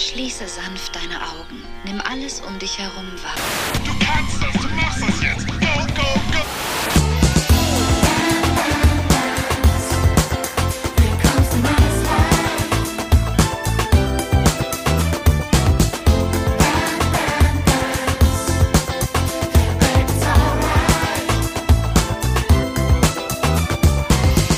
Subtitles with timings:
[0.00, 1.62] Schließe sanft deine Augen.
[1.84, 3.34] Nimm alles um dich herum wahr.
[3.84, 5.46] Du kannst das, du machst das jetzt.
[5.46, 5.52] Go,
[5.94, 6.40] go, go.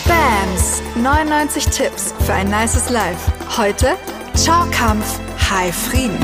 [0.06, 3.32] BAMS 99 Tipps für ein nices Life.
[3.56, 3.98] Heute
[4.34, 5.20] Ciao Kampf,
[5.54, 6.18] Hi Frieden.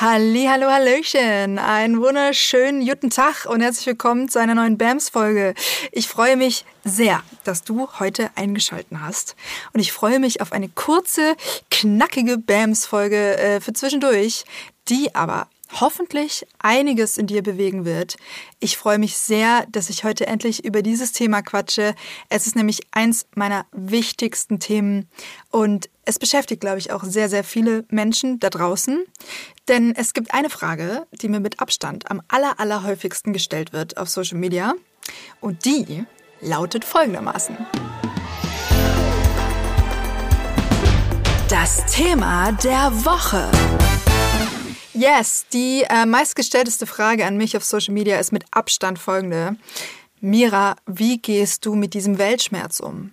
[0.00, 1.58] Halli, hallo, hallöchen.
[1.58, 5.54] Einen wunderschönen guten Tag und herzlich willkommen zu einer neuen BAMS-Folge.
[5.90, 9.34] Ich freue mich sehr, dass du heute eingeschalten hast.
[9.72, 11.34] Und ich freue mich auf eine kurze,
[11.72, 14.44] knackige BAMS-Folge äh, für zwischendurch,
[14.88, 15.48] die aber
[15.80, 18.16] hoffentlich einiges in dir bewegen wird.
[18.60, 21.94] Ich freue mich sehr, dass ich heute endlich über dieses Thema quatsche.
[22.28, 25.08] Es ist nämlich eins meiner wichtigsten Themen
[25.50, 29.04] und es beschäftigt, glaube ich, auch sehr, sehr viele Menschen da draußen.
[29.68, 34.08] Denn es gibt eine Frage, die mir mit Abstand am aller, allerhäufigsten gestellt wird auf
[34.08, 34.74] Social Media.
[35.40, 36.04] Und die
[36.40, 37.56] lautet folgendermaßen.
[41.48, 43.50] Das Thema der Woche.
[44.94, 49.56] Yes, die äh, meistgestellteste Frage an mich auf Social Media ist mit Abstand folgende.
[50.20, 53.12] Mira, wie gehst du mit diesem Weltschmerz um?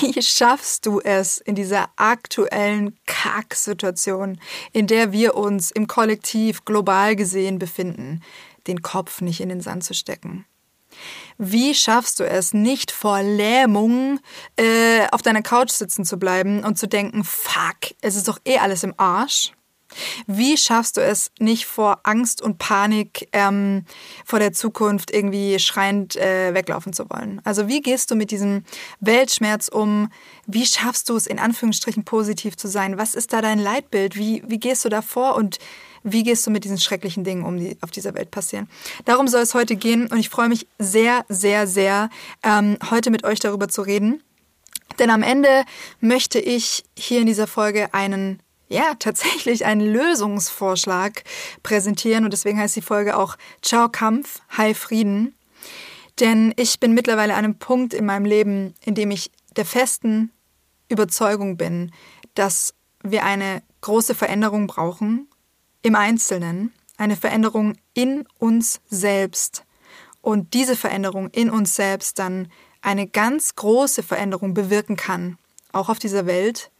[0.00, 4.38] Wie schaffst du es in dieser aktuellen Kacksituation,
[4.72, 8.22] in der wir uns im Kollektiv global gesehen befinden,
[8.68, 10.46] den Kopf nicht in den Sand zu stecken?
[11.36, 14.20] Wie schaffst du es, nicht vor Lähmung
[14.56, 18.58] äh, auf deiner Couch sitzen zu bleiben und zu denken, fuck, es ist doch eh
[18.58, 19.55] alles im Arsch?
[20.26, 23.84] Wie schaffst du es nicht vor Angst und Panik ähm,
[24.24, 27.40] vor der Zukunft irgendwie schreiend äh, weglaufen zu wollen?
[27.44, 28.64] Also wie gehst du mit diesem
[29.00, 30.10] Weltschmerz um?
[30.46, 32.98] Wie schaffst du es in Anführungsstrichen positiv zu sein?
[32.98, 34.16] Was ist da dein Leitbild?
[34.16, 35.58] Wie, wie gehst du da vor und
[36.08, 38.68] wie gehst du mit diesen schrecklichen Dingen um, die auf dieser Welt passieren?
[39.04, 42.10] Darum soll es heute gehen und ich freue mich sehr, sehr, sehr,
[42.44, 44.22] ähm, heute mit euch darüber zu reden.
[45.00, 45.64] Denn am Ende
[46.00, 51.24] möchte ich hier in dieser Folge einen ja, tatsächlich einen Lösungsvorschlag
[51.62, 52.24] präsentieren.
[52.24, 55.34] Und deswegen heißt die Folge auch Ciao Kampf, Hi Frieden.
[56.20, 60.32] Denn ich bin mittlerweile an einem Punkt in meinem Leben, in dem ich der festen
[60.88, 61.92] Überzeugung bin,
[62.34, 65.28] dass wir eine große Veränderung brauchen
[65.82, 69.64] im Einzelnen, eine Veränderung in uns selbst.
[70.22, 72.48] Und diese Veränderung in uns selbst dann
[72.80, 75.38] eine ganz große Veränderung bewirken kann,
[75.72, 76.70] auch auf dieser Welt,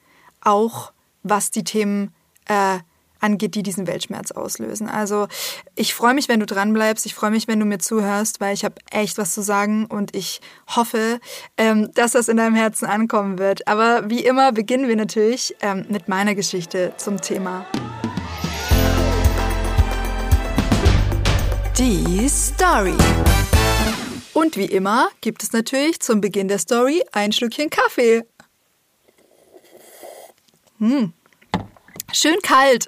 [0.41, 0.93] auch
[1.29, 2.15] was die Themen
[2.47, 2.79] äh,
[3.21, 4.89] angeht, die diesen Weltschmerz auslösen.
[4.89, 5.29] Also
[5.75, 7.07] ich freue mich, wenn du dran bleibst.
[7.07, 10.15] Ich freue mich, wenn du mir zuhörst, weil ich habe echt was zu sagen und
[10.15, 10.41] ich
[10.75, 11.21] hoffe,
[11.57, 13.67] ähm, dass das in deinem Herzen ankommen wird.
[13.69, 17.67] Aber wie immer beginnen wir natürlich ähm, mit meiner Geschichte zum Thema.
[21.79, 22.95] Die Story.
[24.33, 28.23] Und wie immer gibt es natürlich zum Beginn der Story ein Schlückchen Kaffee.
[30.79, 31.13] Hm.
[32.13, 32.87] Schön kalt.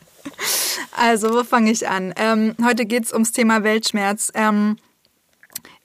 [0.96, 2.12] also, wo fange ich an?
[2.16, 4.32] Ähm, heute geht es ums Thema Weltschmerz.
[4.34, 4.76] Ähm,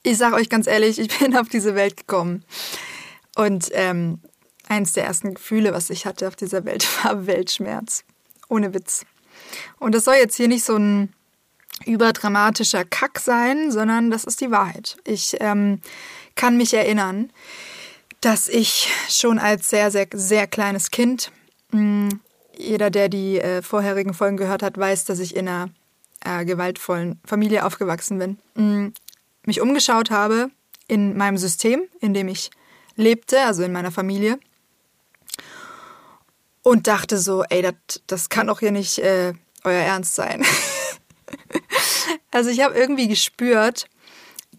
[0.02, 2.44] ich sage euch ganz ehrlich, ich bin auf diese Welt gekommen.
[3.36, 4.20] Und ähm,
[4.68, 8.04] eines der ersten Gefühle, was ich hatte auf dieser Welt, war Weltschmerz.
[8.48, 9.04] Ohne Witz.
[9.78, 11.12] Und das soll jetzt hier nicht so ein
[11.84, 14.96] überdramatischer Kack sein, sondern das ist die Wahrheit.
[15.04, 15.80] Ich ähm,
[16.34, 17.30] kann mich erinnern,
[18.26, 21.30] dass ich schon als sehr, sehr, sehr kleines Kind,
[21.70, 22.08] mh,
[22.58, 25.70] jeder, der die äh, vorherigen Folgen gehört hat, weiß, dass ich in einer
[26.24, 28.90] äh, gewaltvollen Familie aufgewachsen bin, mh,
[29.44, 30.50] mich umgeschaut habe
[30.88, 32.50] in meinem System, in dem ich
[32.96, 34.40] lebte, also in meiner Familie,
[36.64, 37.74] und dachte so, ey, das,
[38.08, 40.44] das kann doch hier nicht äh, euer Ernst sein.
[42.32, 43.88] also ich habe irgendwie gespürt,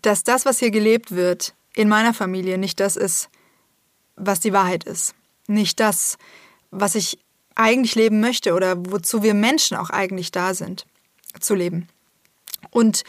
[0.04, 3.30] dass das, was hier gelebt wird, in meiner Familie nicht das ist,
[4.18, 5.16] was die Wahrheit ist.
[5.48, 6.18] Nicht das,
[6.72, 7.20] was ich
[7.56, 10.86] eigentlich leben möchte oder wozu wir Menschen auch eigentlich da sind,
[11.40, 11.88] zu leben.
[12.70, 13.04] Und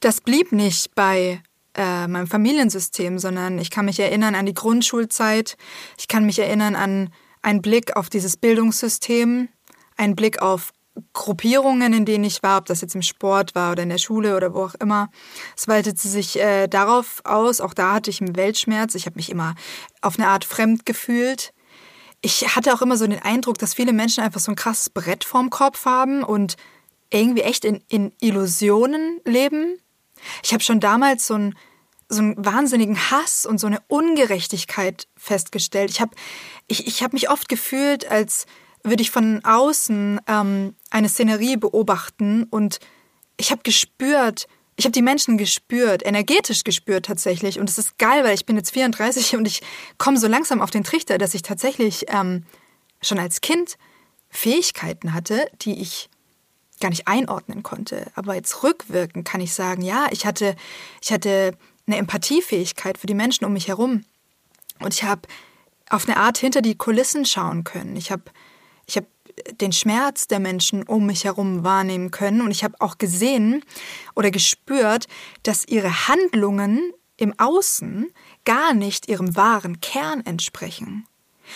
[0.00, 1.40] das blieb nicht bei
[1.74, 5.56] äh, meinem Familiensystem, sondern ich kann mich erinnern an die Grundschulzeit,
[5.98, 9.48] ich kann mich erinnern an einen Blick auf dieses Bildungssystem,
[9.96, 10.72] einen Blick auf
[11.12, 14.36] Gruppierungen, in denen ich war, ob das jetzt im Sport war oder in der Schule
[14.36, 15.10] oder wo auch immer.
[15.56, 18.94] Es weitete sich äh, darauf aus, auch da hatte ich einen Weltschmerz.
[18.94, 19.54] Ich habe mich immer
[20.00, 21.52] auf eine Art fremd gefühlt.
[22.20, 25.24] Ich hatte auch immer so den Eindruck, dass viele Menschen einfach so ein krasses Brett
[25.24, 26.56] vorm Kopf haben und
[27.10, 29.78] irgendwie echt in, in Illusionen leben.
[30.42, 31.54] Ich habe schon damals so ein
[32.08, 35.90] so einen wahnsinnigen Hass und so eine Ungerechtigkeit festgestellt.
[35.90, 36.14] Ich habe
[36.68, 38.46] ich, ich hab mich oft gefühlt, als
[38.86, 42.78] würde ich von außen ähm, eine Szenerie beobachten und
[43.36, 44.46] ich habe gespürt,
[44.76, 47.58] ich habe die Menschen gespürt, energetisch gespürt tatsächlich.
[47.58, 49.62] Und es ist geil, weil ich bin jetzt 34 und ich
[49.98, 52.44] komme so langsam auf den Trichter, dass ich tatsächlich ähm,
[53.02, 53.76] schon als Kind
[54.28, 56.08] Fähigkeiten hatte, die ich
[56.80, 58.10] gar nicht einordnen konnte.
[58.14, 60.56] Aber jetzt rückwirkend kann ich sagen, ja, ich hatte,
[61.02, 61.56] ich hatte
[61.86, 64.04] eine Empathiefähigkeit für die Menschen um mich herum.
[64.80, 65.22] Und ich habe
[65.88, 67.96] auf eine Art hinter die Kulissen schauen können.
[67.96, 68.24] Ich habe
[69.60, 72.40] den Schmerz der Menschen um mich herum wahrnehmen können.
[72.40, 73.62] Und ich habe auch gesehen
[74.14, 75.06] oder gespürt,
[75.42, 78.12] dass ihre Handlungen im Außen
[78.44, 81.06] gar nicht ihrem wahren Kern entsprechen.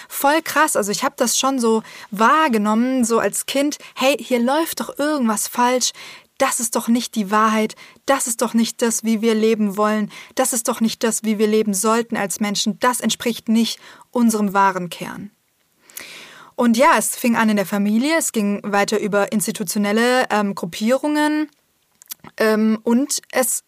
[0.08, 4.80] Voll krass, also ich habe das schon so wahrgenommen, so als Kind, hey, hier läuft
[4.80, 5.90] doch irgendwas falsch,
[6.38, 7.74] das ist doch nicht die Wahrheit,
[8.06, 11.38] das ist doch nicht das, wie wir leben wollen, das ist doch nicht das, wie
[11.38, 13.78] wir leben sollten als Menschen, das entspricht nicht
[14.10, 15.32] unserem wahren Kern.
[16.60, 21.48] Und ja, es fing an in der Familie, es ging weiter über institutionelle ähm, Gruppierungen
[22.36, 23.64] ähm, und es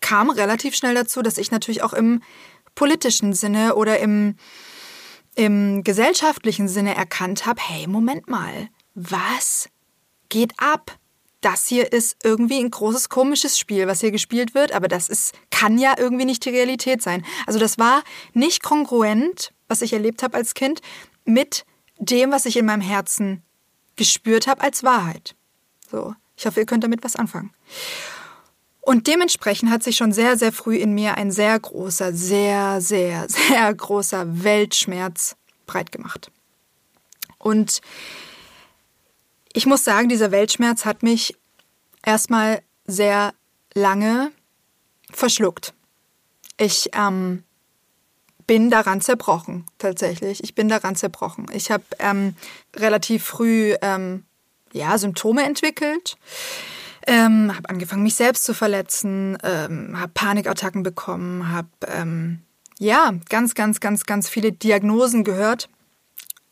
[0.00, 2.20] kam relativ schnell dazu, dass ich natürlich auch im
[2.74, 4.34] politischen Sinne oder im,
[5.36, 9.68] im gesellschaftlichen Sinne erkannt habe, hey, Moment mal, was
[10.28, 10.98] geht ab?
[11.42, 15.32] das hier ist irgendwie ein großes komisches Spiel, was hier gespielt wird, aber das ist,
[15.50, 17.24] kann ja irgendwie nicht die Realität sein.
[17.46, 18.02] Also das war
[18.34, 20.82] nicht kongruent, was ich erlebt habe als Kind,
[21.24, 21.64] mit
[22.00, 23.42] dem, was ich in meinem Herzen
[23.96, 25.36] gespürt habe als Wahrheit.
[25.90, 27.52] So, ich hoffe, ihr könnt damit was anfangen.
[28.80, 33.28] Und dementsprechend hat sich schon sehr, sehr früh in mir ein sehr großer, sehr, sehr,
[33.28, 35.36] sehr großer Weltschmerz
[35.66, 36.32] breit gemacht.
[37.38, 37.80] Und
[39.52, 41.36] ich muss sagen, dieser Weltschmerz hat mich
[42.04, 43.34] erstmal sehr
[43.74, 44.32] lange
[45.10, 45.74] verschluckt.
[46.56, 47.44] Ich ähm,
[48.50, 50.42] bin daran zerbrochen, tatsächlich.
[50.42, 51.46] Ich bin daran zerbrochen.
[51.52, 52.34] Ich habe ähm,
[52.74, 54.24] relativ früh ähm,
[54.72, 56.16] ja, Symptome entwickelt,
[57.06, 62.40] ähm, habe angefangen, mich selbst zu verletzen, ähm, habe Panikattacken bekommen, habe ähm,
[62.80, 65.68] ja ganz, ganz, ganz, ganz viele Diagnosen gehört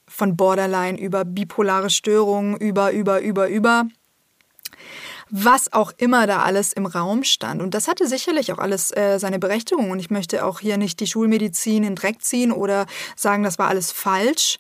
[0.07, 3.89] von Borderline über bipolare Störungen, über, über, über, über.
[5.31, 7.63] Was auch immer da alles im Raum stand.
[7.63, 9.91] Und das hatte sicherlich auch alles äh, seine Berechtigung.
[9.91, 12.87] Und ich möchte auch hier nicht die Schulmedizin in Dreck ziehen oder
[13.17, 14.59] sagen, das war alles falsch.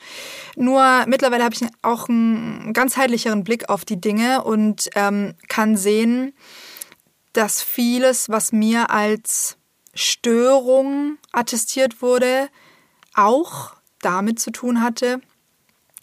[0.56, 6.34] Nur mittlerweile habe ich auch einen ganzheitlicheren Blick auf die Dinge und ähm, kann sehen,
[7.32, 9.56] dass vieles, was mir als
[9.94, 12.48] Störung attestiert wurde,
[13.14, 15.20] auch damit zu tun hatte,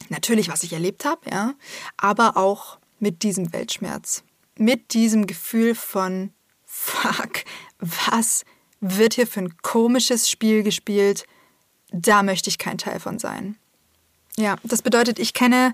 [0.10, 1.54] Natürlich, was ich erlebt habe, ja,
[1.98, 4.24] aber auch mit diesem Weltschmerz,
[4.58, 6.32] mit diesem Gefühl von
[6.66, 7.44] fuck,
[7.80, 8.44] was
[8.80, 11.26] wird hier für ein komisches Spiel gespielt?
[11.92, 13.58] Da möchte ich kein Teil von sein.
[14.38, 15.74] Ja, das bedeutet, ich kenne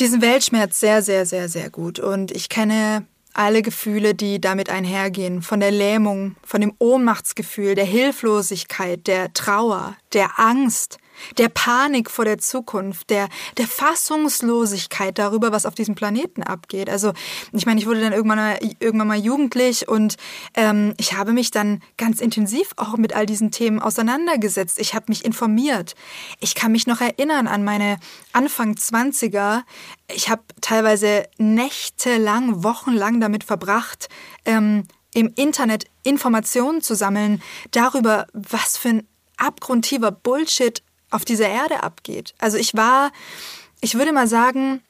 [0.00, 5.42] diesen Weltschmerz sehr, sehr, sehr, sehr gut und ich kenne alle Gefühle, die damit einhergehen,
[5.42, 10.98] von der Lähmung, von dem Ohnmachtsgefühl, der Hilflosigkeit, der Trauer, der Angst,
[11.38, 16.90] der Panik vor der Zukunft, der, der Fassungslosigkeit darüber, was auf diesem Planeten abgeht.
[16.90, 17.12] Also
[17.52, 20.16] ich meine, ich wurde dann irgendwann mal, irgendwann mal jugendlich und
[20.54, 24.78] ähm, ich habe mich dann ganz intensiv auch mit all diesen Themen auseinandergesetzt.
[24.78, 25.94] Ich habe mich informiert.
[26.40, 27.98] Ich kann mich noch erinnern an meine
[28.32, 29.62] Anfang 20er.
[30.14, 34.08] Ich habe teilweise nächtelang, wochenlang damit verbracht,
[34.44, 39.08] ähm, im Internet Informationen zu sammeln darüber, was für ein
[39.38, 40.82] abgrundtiefer Bullshit
[41.16, 42.34] auf dieser Erde abgeht.
[42.38, 43.10] Also ich war,
[43.80, 44.82] ich würde mal sagen,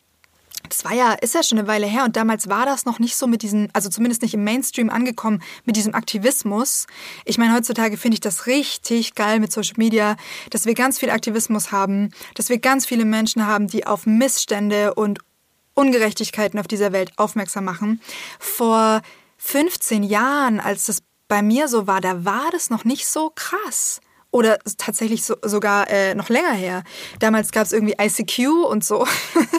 [0.68, 3.16] das war ja, ist ja schon eine Weile her und damals war das noch nicht
[3.16, 6.86] so mit diesem, also zumindest nicht im Mainstream angekommen, mit diesem Aktivismus.
[7.24, 10.16] Ich meine, heutzutage finde ich das richtig geil mit Social Media,
[10.50, 14.94] dass wir ganz viel Aktivismus haben, dass wir ganz viele Menschen haben, die auf Missstände
[14.94, 15.20] und
[15.74, 18.00] Ungerechtigkeiten auf dieser Welt aufmerksam machen.
[18.38, 19.02] Vor
[19.38, 24.00] 15 Jahren, als das bei mir so war, da war das noch nicht so krass.
[24.36, 26.84] Oder tatsächlich so, sogar äh, noch länger her.
[27.20, 29.06] Damals gab es irgendwie ICQ und so.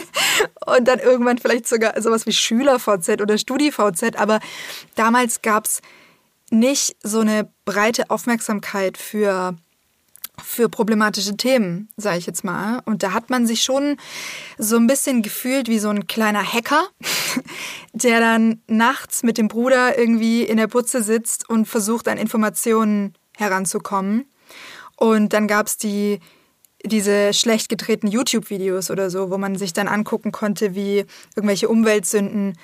[0.66, 4.14] und dann irgendwann vielleicht sogar sowas wie SchülerVZ oder StudiVZ.
[4.14, 4.38] Aber
[4.94, 5.82] damals gab es
[6.50, 9.56] nicht so eine breite Aufmerksamkeit für
[10.40, 12.80] für problematische Themen, sage ich jetzt mal.
[12.84, 13.96] Und da hat man sich schon
[14.56, 16.86] so ein bisschen gefühlt wie so ein kleiner Hacker,
[17.92, 23.14] der dann nachts mit dem Bruder irgendwie in der Putze sitzt und versucht, an Informationen
[23.36, 24.26] heranzukommen.
[24.98, 26.18] Und dann gab es die,
[26.84, 31.04] diese schlecht gedrehten YouTube-Videos oder so, wo man sich dann angucken konnte, wie
[31.36, 32.58] irgendwelche Umweltsünden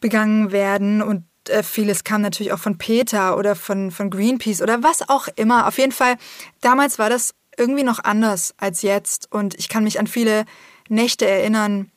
[0.00, 1.02] begangen werden.
[1.02, 5.26] Und äh, vieles kam natürlich auch von Peter oder von, von Greenpeace oder was auch
[5.34, 5.66] immer.
[5.66, 6.16] Auf jeden Fall,
[6.60, 9.32] damals war das irgendwie noch anders als jetzt.
[9.32, 10.44] Und ich kann mich an viele
[10.88, 11.90] Nächte erinnern,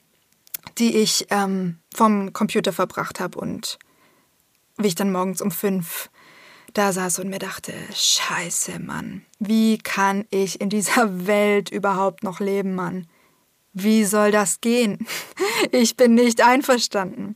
[0.79, 3.77] die ich ähm, vom Computer verbracht habe und
[4.77, 6.09] wie ich dann morgens um fünf
[6.77, 12.39] da saß und mir dachte, scheiße, Mann, wie kann ich in dieser Welt überhaupt noch
[12.39, 13.07] leben, Mann?
[13.73, 15.05] Wie soll das gehen?
[15.71, 17.35] Ich bin nicht einverstanden.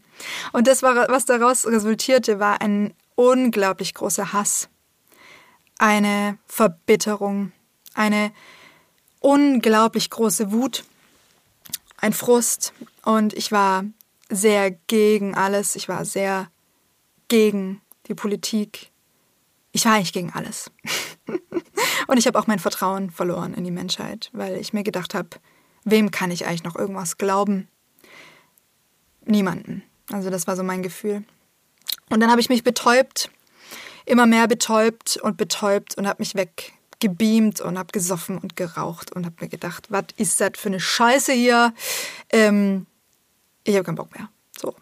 [0.54, 4.70] Und das, war, was daraus resultierte, war ein unglaublich großer Hass,
[5.80, 7.52] eine Verbitterung,
[7.96, 8.32] eine
[9.20, 10.84] unglaublich große Wut,
[11.98, 12.74] ein Frust.
[13.04, 13.86] Und ich war
[14.30, 15.76] sehr gegen alles.
[15.76, 16.52] Ich war sehr
[17.28, 18.91] gegen die Politik.
[19.72, 20.72] Ich war eigentlich gegen alles.
[22.08, 25.30] und ich habe auch mein Vertrauen verloren in die Menschheit, weil ich mir gedacht habe,
[25.84, 27.68] wem kann ich eigentlich noch irgendwas glauben?
[29.26, 29.84] Niemanden.
[30.12, 31.24] Also das war so mein Gefühl.
[32.10, 33.32] Und dann habe ich mich betäubt,
[34.06, 39.26] immer mehr betäubt und betäubt und habe mich weggebeamt und habe gesoffen und geraucht und
[39.26, 41.74] habe mir gedacht, was ist das für eine Scheiße hier?
[42.30, 42.88] Ähm,
[43.64, 44.30] ich habe keinen Bock mehr.
[44.60, 44.76] So.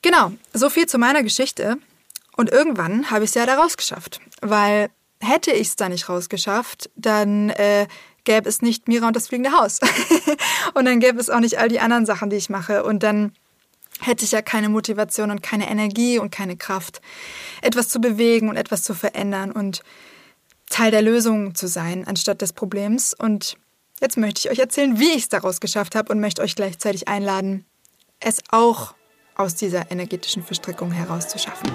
[0.00, 1.78] Genau, so viel zu meiner Geschichte.
[2.40, 4.88] Und irgendwann habe ich es ja da rausgeschafft, weil
[5.20, 7.86] hätte ich es da nicht rausgeschafft, dann äh,
[8.24, 9.78] gäbe es nicht Mira und das fliegende Haus.
[10.74, 12.82] und dann gäbe es auch nicht all die anderen Sachen, die ich mache.
[12.82, 13.32] Und dann
[14.00, 17.02] hätte ich ja keine Motivation und keine Energie und keine Kraft,
[17.60, 19.82] etwas zu bewegen und etwas zu verändern und
[20.70, 23.12] Teil der Lösung zu sein, anstatt des Problems.
[23.12, 23.58] Und
[24.00, 27.06] jetzt möchte ich euch erzählen, wie ich es daraus geschafft habe und möchte euch gleichzeitig
[27.06, 27.66] einladen,
[28.18, 28.94] es auch
[29.40, 31.70] aus dieser energetischen Verstrickung herauszuschaffen.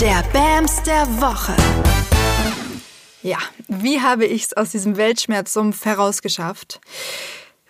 [0.00, 1.54] Der Bams der Woche.
[3.22, 3.38] Ja,
[3.68, 6.80] wie habe ich es aus diesem Weltschmerzsumpf herausgeschafft?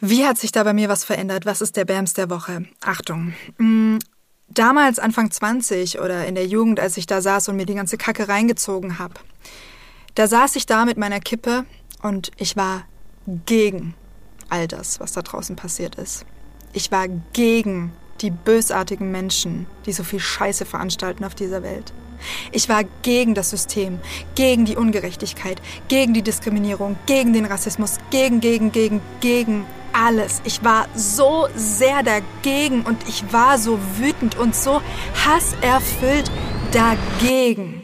[0.01, 1.45] Wie hat sich da bei mir was verändert?
[1.45, 2.67] Was ist der Bams der Woche?
[2.83, 3.35] Achtung.
[3.57, 3.99] Mm,
[4.49, 7.97] damals, Anfang 20 oder in der Jugend, als ich da saß und mir die ganze
[7.97, 9.15] Kacke reingezogen habe,
[10.15, 11.65] da saß ich da mit meiner Kippe
[12.03, 12.85] und ich war
[13.27, 13.95] gegen
[14.49, 16.25] all das, was da draußen passiert ist.
[16.73, 21.93] Ich war gegen die bösartigen Menschen, die so viel Scheiße veranstalten auf dieser Welt.
[22.51, 24.01] Ich war gegen das System,
[24.35, 30.43] gegen die Ungerechtigkeit, gegen die Diskriminierung, gegen den Rassismus, gegen, gegen, gegen, gegen alles.
[30.45, 34.83] Ich war so sehr dagegen und ich war so wütend und so
[35.25, 36.31] hasserfüllt
[36.73, 37.83] dagegen,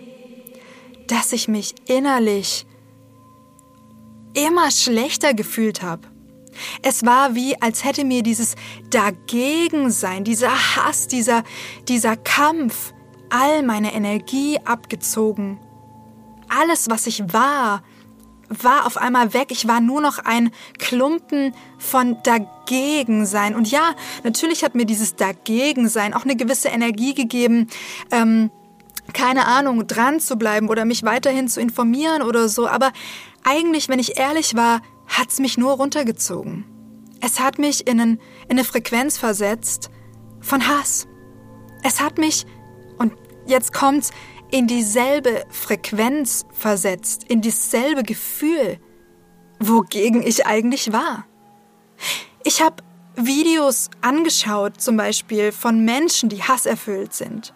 [1.06, 2.66] dass ich mich innerlich
[4.34, 6.08] immer schlechter gefühlt habe.
[6.82, 8.54] Es war wie, als hätte mir dieses
[8.90, 11.42] Dagegensein, dieser Hass, dieser,
[11.88, 12.92] dieser Kampf,
[13.30, 15.58] all meine Energie abgezogen.
[16.48, 17.82] Alles, was ich war,
[18.48, 19.48] war auf einmal weg.
[19.50, 23.54] Ich war nur noch ein Klumpen von Dagegensein.
[23.54, 27.68] Und ja, natürlich hat mir dieses Dagegensein auch eine gewisse Energie gegeben,
[28.10, 28.50] ähm,
[29.12, 32.68] keine Ahnung, dran zu bleiben oder mich weiterhin zu informieren oder so.
[32.68, 32.92] Aber
[33.42, 36.64] eigentlich, wenn ich ehrlich war, hat's mich nur runtergezogen.
[37.20, 39.90] Es hat mich in, einen, in eine Frequenz versetzt
[40.40, 41.06] von Hass.
[41.82, 42.46] Es hat mich
[43.46, 44.10] jetzt kommt's,
[44.50, 48.78] in dieselbe Frequenz versetzt, in dasselbe Gefühl,
[49.58, 51.26] wogegen ich eigentlich war.
[52.44, 52.76] Ich habe
[53.16, 57.52] Videos angeschaut, zum Beispiel von Menschen, die hasserfüllt sind.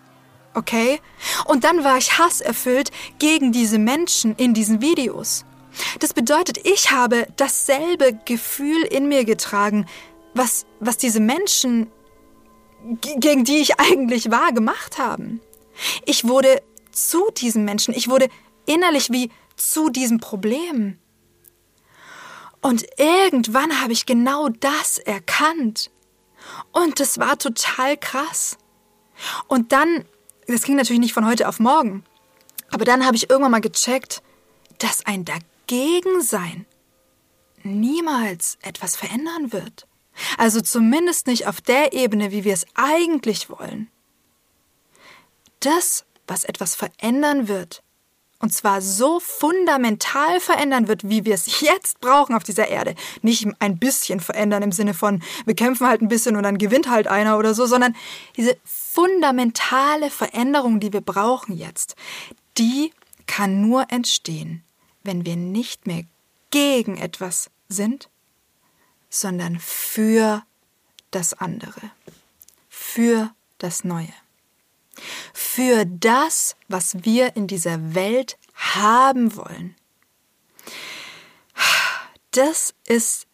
[0.54, 1.00] Okay?
[1.44, 5.44] Und dann war ich hasserfüllt gegen diese Menschen in diesen Videos.
[6.00, 9.86] Das bedeutet, ich habe dasselbe Gefühl in mir getragen,
[10.34, 11.90] was, was diese Menschen,
[13.00, 15.40] gegen die ich eigentlich war, gemacht haben.
[16.04, 18.28] Ich wurde zu diesem Menschen, ich wurde
[18.66, 20.98] innerlich wie zu diesem Problem.
[22.60, 25.90] Und irgendwann habe ich genau das erkannt.
[26.72, 28.58] Und das war total krass.
[29.46, 30.04] Und dann,
[30.46, 32.04] das ging natürlich nicht von heute auf morgen,
[32.70, 34.22] aber dann habe ich irgendwann mal gecheckt,
[34.78, 35.24] dass ein
[35.68, 36.66] Dagegensein
[37.62, 39.86] niemals etwas verändern wird.
[40.36, 43.90] Also zumindest nicht auf der Ebene, wie wir es eigentlich wollen
[45.60, 47.82] das, was etwas verändern wird,
[48.40, 52.94] und zwar so fundamental verändern wird, wie wir es jetzt brauchen auf dieser Erde.
[53.20, 56.88] Nicht ein bisschen verändern im Sinne von, wir kämpfen halt ein bisschen und dann gewinnt
[56.88, 57.96] halt einer oder so, sondern
[58.36, 61.96] diese fundamentale Veränderung, die wir brauchen jetzt,
[62.58, 62.92] die
[63.26, 64.62] kann nur entstehen,
[65.02, 66.04] wenn wir nicht mehr
[66.50, 68.08] gegen etwas sind,
[69.10, 70.42] sondern für
[71.10, 71.90] das andere,
[72.68, 74.12] für das Neue
[75.32, 79.76] für das, was wir in dieser Welt haben wollen.
[82.30, 83.26] Das ist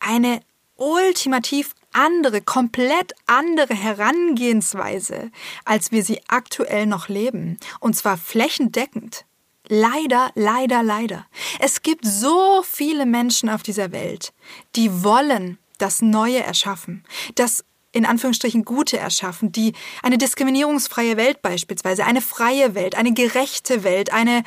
[0.00, 0.40] eine
[0.76, 5.30] ultimativ andere, komplett andere Herangehensweise,
[5.64, 7.58] als wir sie aktuell noch leben.
[7.80, 9.24] Und zwar flächendeckend.
[9.68, 11.26] Leider, leider, leider.
[11.58, 14.32] Es gibt so viele Menschen auf dieser Welt,
[14.76, 19.72] die wollen das Neue erschaffen, das in Anführungsstrichen Gute erschaffen, die
[20.02, 24.42] eine diskriminierungsfreie Welt beispielsweise, eine freie Welt, eine gerechte Welt, eine,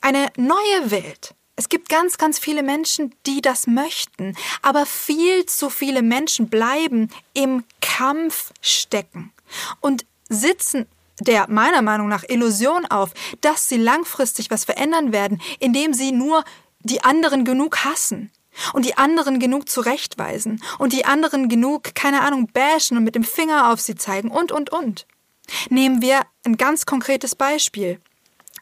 [0.00, 1.34] eine neue Welt.
[1.56, 7.08] Es gibt ganz, ganz viele Menschen, die das möchten, aber viel zu viele Menschen bleiben
[7.32, 9.32] im Kampf stecken
[9.80, 10.86] und sitzen
[11.20, 16.44] der meiner Meinung nach Illusion auf, dass sie langfristig was verändern werden, indem sie nur
[16.80, 18.30] die anderen genug hassen
[18.72, 23.24] und die anderen genug zurechtweisen und die anderen genug, keine Ahnung, bashen und mit dem
[23.24, 25.06] Finger auf sie zeigen und, und, und.
[25.68, 28.00] Nehmen wir ein ganz konkretes Beispiel.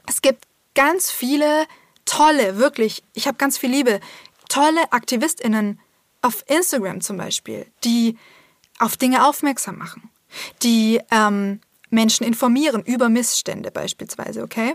[0.07, 0.45] Es gibt
[0.75, 1.67] ganz viele
[2.05, 4.01] tolle, wirklich, ich habe ganz viel Liebe,
[4.49, 5.81] tolle AktivistInnen
[6.21, 8.19] auf Instagram zum Beispiel, die
[8.79, 10.11] auf Dinge aufmerksam machen,
[10.63, 14.75] die ähm, Menschen informieren über Missstände beispielsweise, okay?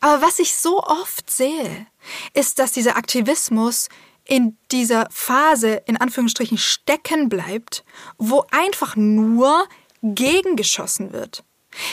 [0.00, 1.86] Aber was ich so oft sehe,
[2.32, 3.88] ist, dass dieser Aktivismus
[4.24, 7.84] in dieser Phase in Anführungsstrichen stecken bleibt,
[8.18, 9.68] wo einfach nur
[10.02, 11.44] gegengeschossen wird.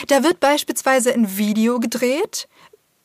[0.08, 2.48] Da wird beispielsweise ein Video gedreht,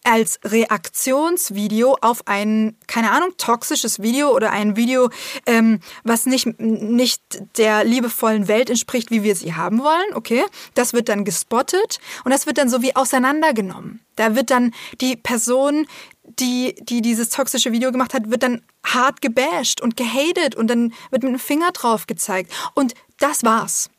[0.07, 5.09] als Reaktionsvideo auf ein, keine Ahnung, toxisches Video oder ein Video,
[5.45, 7.21] ähm, was nicht, nicht
[7.57, 10.45] der liebevollen Welt entspricht, wie wir sie haben wollen, okay?
[10.75, 13.99] Das wird dann gespottet und das wird dann so wie auseinandergenommen.
[14.15, 15.87] Da wird dann die Person,
[16.23, 20.93] die, die dieses toxische Video gemacht hat, wird dann hart gebasht und gehatet und dann
[21.09, 22.53] wird mit dem Finger drauf gezeigt.
[22.73, 23.89] Und das war's.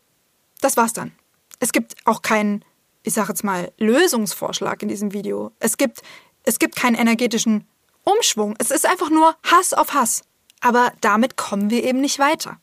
[0.63, 1.13] Das war's dann.
[1.61, 2.65] Es gibt auch keinen
[3.09, 5.51] ich sage jetzt mal, Lösungsvorschlag in diesem Video.
[5.61, 6.03] Es gibt,
[6.45, 7.67] es gibt keinen energetischen
[8.05, 8.55] Umschwung.
[8.59, 10.23] Es ist einfach nur Hass auf Hass.
[10.61, 12.59] Aber damit kommen wir eben nicht weiter.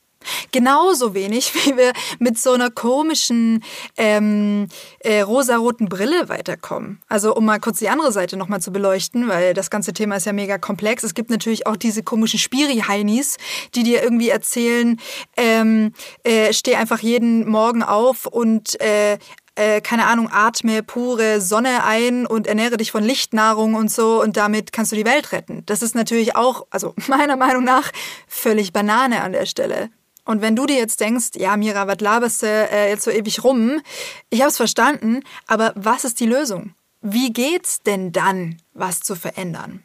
[0.51, 3.63] Genauso wenig, wie wir mit so einer komischen
[3.97, 4.67] ähm,
[4.99, 7.01] äh, rosaroten Brille weiterkommen.
[7.07, 10.25] Also um mal kurz die andere Seite nochmal zu beleuchten, weil das ganze Thema ist
[10.25, 11.01] ja mega komplex.
[11.01, 13.37] Es gibt natürlich auch diese komischen Spiri-Heinis,
[13.73, 14.99] die dir irgendwie erzählen,
[15.37, 19.17] ähm, äh, steh einfach jeden Morgen auf und äh,
[19.55, 24.37] äh, keine Ahnung, atme pure Sonne ein und ernähre dich von Lichtnahrung und so und
[24.37, 25.63] damit kannst du die Welt retten.
[25.65, 27.91] Das ist natürlich auch, also meiner Meinung nach,
[28.27, 29.89] völlig Banane an der Stelle.
[30.25, 33.43] Und wenn du dir jetzt denkst, ja, Mira, was laberst du äh, jetzt so ewig
[33.43, 33.81] rum?
[34.29, 36.73] Ich habe es verstanden, aber was ist die Lösung?
[37.01, 39.83] Wie geht's denn dann, was zu verändern?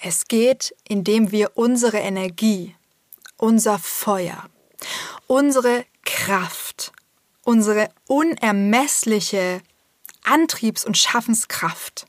[0.00, 2.76] Es geht, indem wir unsere Energie,
[3.38, 4.44] unser Feuer,
[5.26, 6.92] unsere Kraft,
[7.48, 9.62] unsere unermessliche
[10.22, 12.04] Antriebs- und Schaffenskraft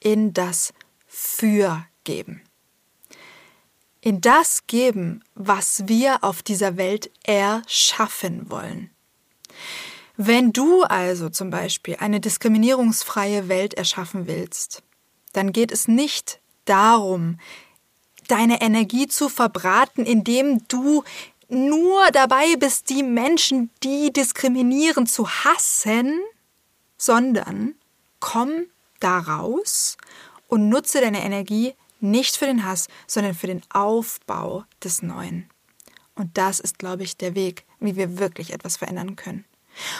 [0.00, 0.72] in das
[1.06, 2.40] Für geben.
[4.00, 8.90] In das geben, was wir auf dieser Welt erschaffen wollen.
[10.16, 14.82] Wenn du also zum Beispiel eine diskriminierungsfreie Welt erschaffen willst,
[15.34, 17.38] dann geht es nicht darum,
[18.26, 21.04] deine Energie zu verbraten, indem du
[21.48, 26.20] nur dabei bist, die Menschen, die diskriminieren, zu hassen,
[26.96, 27.74] sondern
[28.20, 28.66] komm
[29.00, 29.96] da raus
[30.48, 35.48] und nutze deine Energie nicht für den Hass, sondern für den Aufbau des Neuen.
[36.14, 39.44] Und das ist, glaube ich, der Weg, wie wir wirklich etwas verändern können.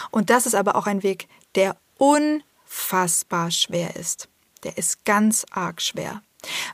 [0.09, 4.27] Und das ist aber auch ein Weg, der unfassbar schwer ist.
[4.63, 6.21] Der ist ganz arg schwer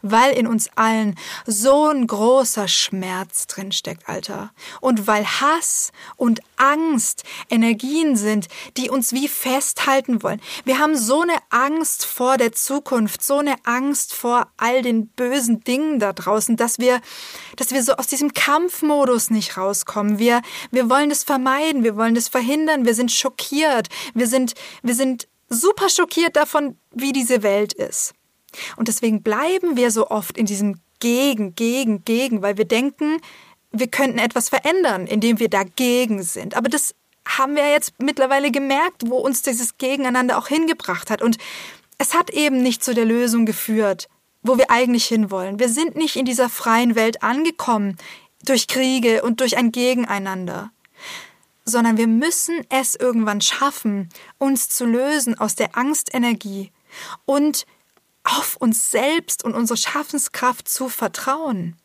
[0.01, 4.51] weil in uns allen so ein großer Schmerz drin steckt, Alter.
[4.81, 8.47] Und weil Hass und Angst Energien sind,
[8.77, 10.41] die uns wie festhalten wollen.
[10.65, 15.61] Wir haben so eine Angst vor der Zukunft, so eine Angst vor all den bösen
[15.61, 17.01] Dingen da draußen, dass wir,
[17.55, 20.19] dass wir so aus diesem Kampfmodus nicht rauskommen.
[20.19, 24.95] Wir, wir wollen das vermeiden, wir wollen das verhindern, wir sind schockiert, wir sind, wir
[24.95, 28.13] sind super schockiert davon, wie diese Welt ist.
[28.75, 33.17] Und deswegen bleiben wir so oft in diesem Gegen, Gegen, Gegen, weil wir denken,
[33.71, 36.55] wir könnten etwas verändern, indem wir dagegen sind.
[36.55, 36.95] Aber das
[37.27, 41.21] haben wir jetzt mittlerweile gemerkt, wo uns dieses Gegeneinander auch hingebracht hat.
[41.21, 41.37] Und
[41.97, 44.07] es hat eben nicht zu der Lösung geführt,
[44.41, 45.59] wo wir eigentlich hinwollen.
[45.59, 47.97] Wir sind nicht in dieser freien Welt angekommen
[48.45, 50.71] durch Kriege und durch ein Gegeneinander,
[51.65, 56.71] sondern wir müssen es irgendwann schaffen, uns zu lösen aus der Angstenergie
[57.25, 57.65] und
[58.23, 61.75] auf uns selbst und unsere Schaffenskraft zu vertrauen.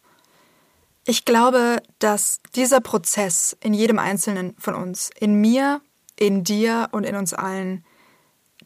[1.05, 5.81] Ich glaube, dass dieser Prozess in jedem Einzelnen von uns, in mir,
[6.17, 7.85] in dir und in uns allen,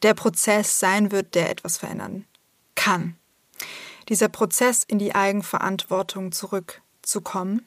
[0.02, 2.26] der Prozess sein wird, der etwas verändern
[2.74, 3.16] kann.
[4.08, 7.66] Dieser Prozess in die Eigenverantwortung zurückzukommen,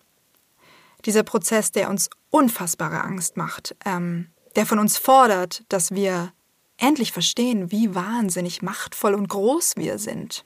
[1.05, 6.33] Dieser Prozess, der uns unfassbare Angst macht, ähm, der von uns fordert, dass wir
[6.77, 10.43] endlich verstehen, wie wahnsinnig machtvoll und groß wir sind.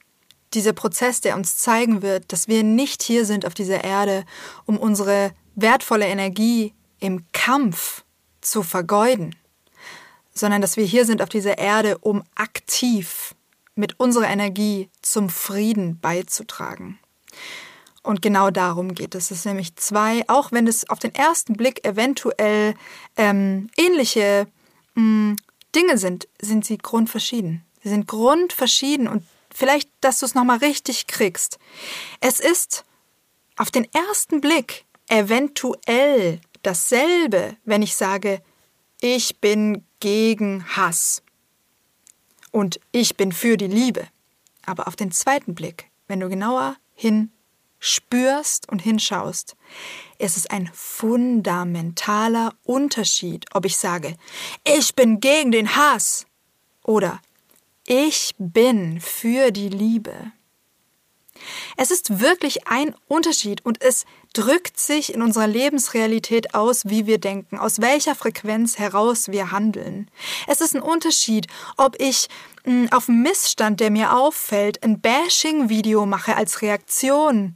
[0.54, 4.26] Dieser Prozess, der uns zeigen wird, dass wir nicht hier sind auf dieser Erde,
[4.66, 8.04] um unsere wertvolle Energie im Kampf
[8.42, 9.36] zu vergeuden,
[10.34, 13.36] sondern dass wir hier sind auf dieser Erde, um aktiv
[13.76, 17.00] mit unserer Energie zum Frieden beizutragen.
[18.02, 19.26] Und genau darum geht es.
[19.26, 22.76] Es ist nämlich zwei, auch wenn es auf den ersten Blick eventuell
[23.18, 24.48] ähm, ähnliche
[24.96, 25.36] mh, hm,
[25.76, 27.64] Dinge sind, sind sie grundverschieden.
[27.84, 31.60] Sie sind grundverschieden und vielleicht, dass du es nochmal richtig kriegst.
[32.20, 32.86] Es ist
[33.58, 38.42] auf den ersten Blick eventuell dasselbe, wenn ich sage,
[39.02, 41.24] ich bin gegen Hass
[42.52, 44.08] und ich bin für die Liebe.
[44.66, 47.32] Aber auf den zweiten Blick, wenn du genauer hin
[47.80, 49.56] spürst und hinschaust,
[50.20, 54.16] ist es ein fundamentaler Unterschied, ob ich sage,
[54.64, 56.28] ich bin gegen den Hass
[56.84, 57.20] oder
[57.88, 60.32] ich bin für die Liebe.
[61.78, 67.18] Es ist wirklich ein Unterschied und es drückt sich in unserer Lebensrealität aus, wie wir
[67.18, 70.12] denken, aus welcher Frequenz heraus wir handeln.
[70.48, 72.28] Es ist ein Unterschied, ob ich
[72.66, 77.56] mh, hm, auf einen Missstand, der mir auffällt, ein Bashing-Video mache als Reaktion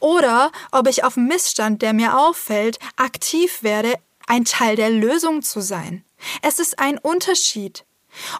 [0.00, 3.94] oder ob ich auf Missstand, der mir auffällt, aktiv werde,
[4.26, 6.04] ein Teil der Lösung zu sein.
[6.42, 7.84] Es ist ein Unterschied.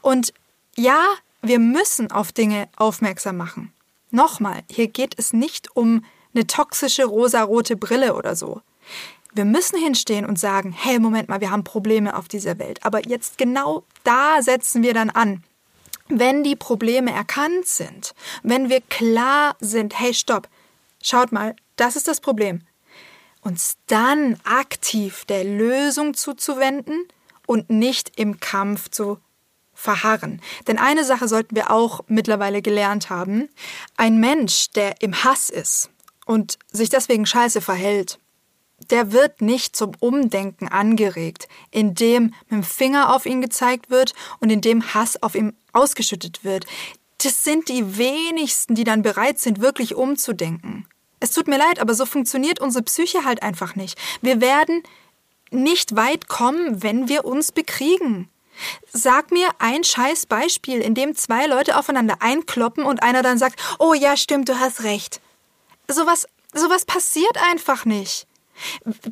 [0.02, 0.32] Und
[0.76, 1.02] ja,
[1.42, 3.72] wir müssen auf Dinge aufmerksam machen.
[4.10, 8.62] Nochmal, hier geht es nicht um eine toxische rosarote Brille oder so.
[9.34, 12.84] Wir müssen hinstehen und sagen, hey, Moment mal, wir haben Probleme auf dieser Welt.
[12.84, 15.44] Aber jetzt genau da setzen wir dann an.
[16.08, 20.48] Wenn die Probleme erkannt sind, wenn wir klar sind, hey, stopp,
[21.02, 22.62] schaut mal, das ist das Problem.
[23.40, 27.06] Uns dann aktiv der Lösung zuzuwenden
[27.46, 29.18] und nicht im Kampf zu
[29.72, 30.42] verharren.
[30.66, 33.48] Denn eine Sache sollten wir auch mittlerweile gelernt haben.
[33.96, 35.90] Ein Mensch, der im Hass ist
[36.26, 38.18] und sich deswegen scheiße verhält,
[38.90, 44.50] der wird nicht zum Umdenken angeregt, indem mit dem Finger auf ihn gezeigt wird und
[44.50, 46.66] indem Hass auf ihm ausgeschüttet wird.
[47.18, 50.86] Das sind die wenigsten, die dann bereit sind, wirklich umzudenken.
[51.20, 53.98] Es tut mir leid, aber so funktioniert unsere Psyche halt einfach nicht.
[54.22, 54.82] Wir werden
[55.50, 58.28] nicht weit kommen, wenn wir uns bekriegen.
[58.92, 63.60] Sag mir ein scheiß Beispiel, in dem zwei Leute aufeinander einkloppen und einer dann sagt,
[63.78, 65.20] oh ja, stimmt, du hast recht.
[65.88, 68.26] Sowas, sowas passiert einfach nicht.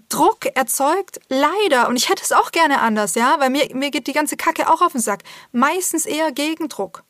[0.09, 4.09] Druck erzeugt leider, und ich hätte es auch gerne anders, ja, weil mir, mir geht
[4.09, 7.05] die ganze Kacke auch auf den Sack, meistens eher Gegendruck.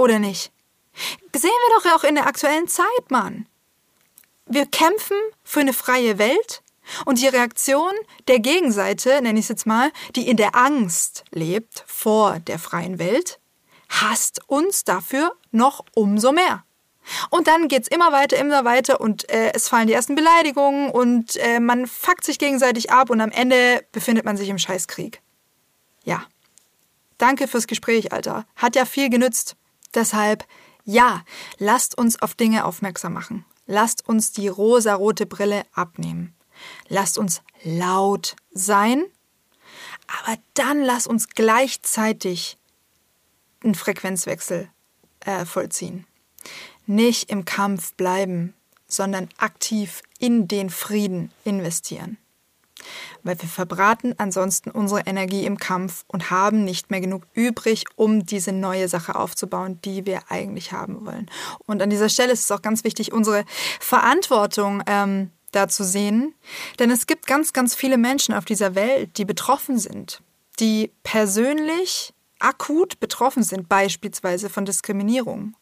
[0.00, 0.50] Oder nicht?
[1.36, 3.46] Sehen wir doch auch in der aktuellen Zeit, Mann.
[4.46, 6.62] Wir kämpfen für eine freie Welt,
[7.04, 7.92] und die Reaktion
[8.26, 12.98] der Gegenseite, nenne ich es jetzt mal, die in der Angst lebt vor der freien
[12.98, 13.38] Welt,
[13.88, 16.64] hasst uns dafür noch umso mehr.
[17.28, 21.36] Und dann geht's immer weiter, immer weiter und äh, es fallen die ersten Beleidigungen und
[21.36, 25.20] äh, man fuckt sich gegenseitig ab und am Ende befindet man sich im Scheißkrieg.
[26.04, 26.24] Ja.
[27.18, 28.46] Danke fürs Gespräch, Alter.
[28.56, 29.56] Hat ja viel genützt.
[29.94, 30.46] Deshalb,
[30.84, 31.24] ja,
[31.58, 33.44] lasst uns auf Dinge aufmerksam machen.
[33.66, 36.34] Lasst uns die rosarote Brille abnehmen.
[36.88, 39.04] Lasst uns laut sein,
[40.06, 42.58] aber dann lasst uns gleichzeitig
[43.62, 44.68] einen Frequenzwechsel
[45.20, 46.06] äh, vollziehen.
[46.86, 48.54] Nicht im Kampf bleiben,
[48.88, 52.18] sondern aktiv in den Frieden investieren.
[53.22, 58.24] Weil wir verbraten ansonsten unsere Energie im Kampf und haben nicht mehr genug übrig, um
[58.24, 61.30] diese neue Sache aufzubauen, die wir eigentlich haben wollen.
[61.66, 63.44] Und an dieser Stelle ist es auch ganz wichtig, unsere
[63.80, 66.34] Verantwortung ähm, da zu sehen.
[66.78, 70.22] Denn es gibt ganz, ganz viele Menschen auf dieser Welt, die betroffen sind,
[70.58, 75.54] die persönlich akut betroffen sind, beispielsweise von Diskriminierung.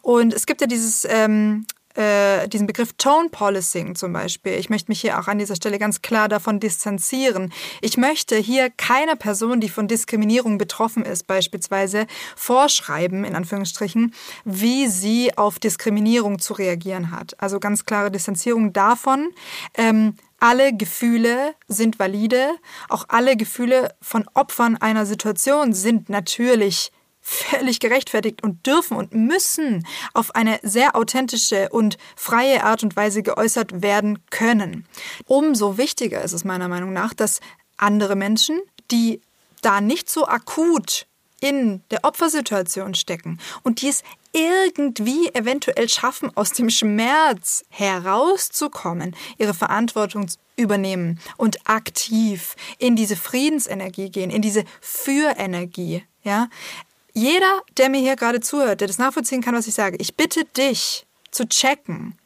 [0.00, 4.54] Und es gibt ja dieses ähm, äh, diesen Begriff Tone Policing zum Beispiel.
[4.54, 7.52] Ich möchte mich hier auch an dieser Stelle ganz klar davon distanzieren.
[7.80, 14.88] Ich möchte hier keiner Person, die von Diskriminierung betroffen ist, beispielsweise vorschreiben, in Anführungsstrichen, wie
[14.88, 17.34] sie auf Diskriminierung zu reagieren hat.
[17.40, 19.30] Also ganz klare Distanzierung davon.
[19.74, 22.50] Ähm, alle Gefühle sind valide,
[22.88, 26.90] auch alle Gefühle von Opfern einer Situation sind natürlich
[27.22, 33.22] völlig gerechtfertigt und dürfen und müssen auf eine sehr authentische und freie Art und Weise
[33.22, 34.86] geäußert werden können.
[35.26, 37.40] Umso wichtiger ist es meiner Meinung nach, dass
[37.76, 39.20] andere Menschen, die
[39.62, 41.06] da nicht so akut
[41.40, 49.52] in der Opfersituation stecken und die es irgendwie eventuell schaffen, aus dem Schmerz herauszukommen, ihre
[49.52, 56.04] Verantwortung übernehmen und aktiv in diese Friedensenergie gehen, in diese Fürenergie.
[56.22, 56.48] Ja?
[57.12, 60.44] Jeder, der mir hier gerade zuhört, der das nachvollziehen kann, was ich sage, ich bitte
[60.44, 62.16] dich zu checken.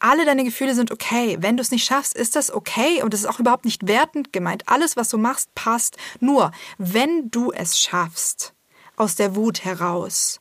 [0.00, 1.36] Alle deine Gefühle sind okay.
[1.40, 4.32] Wenn du es nicht schaffst, ist das okay und es ist auch überhaupt nicht wertend
[4.32, 4.64] gemeint.
[4.66, 5.96] Alles, was du machst, passt.
[6.20, 8.54] Nur, wenn du es schaffst,
[8.96, 10.40] aus der Wut heraus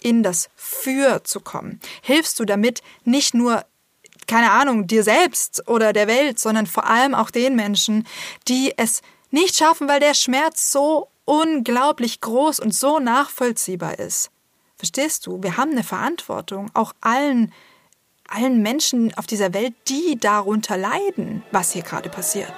[0.00, 3.64] in das Für zu kommen, hilfst du damit nicht nur
[4.28, 8.06] keine Ahnung, dir selbst oder der Welt, sondern vor allem auch den Menschen,
[8.46, 9.00] die es
[9.30, 14.30] nicht schaffen, weil der Schmerz so unglaublich groß und so nachvollziehbar ist.
[14.76, 15.42] Verstehst du?
[15.42, 17.52] Wir haben eine Verantwortung, auch allen,
[18.26, 22.54] allen Menschen auf dieser Welt, die darunter leiden, was hier gerade passiert.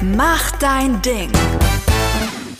[0.00, 1.30] Mach dein Ding.